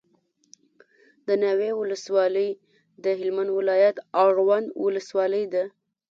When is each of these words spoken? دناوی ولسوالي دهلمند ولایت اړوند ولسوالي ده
دناوی 1.27 1.71
ولسوالي 1.75 2.49
دهلمند 3.03 3.49
ولایت 3.57 3.97
اړوند 4.23 4.67
ولسوالي 4.83 5.43
ده 5.53 5.63